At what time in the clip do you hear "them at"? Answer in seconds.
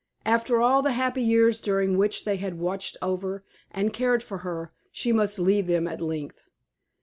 5.67-6.01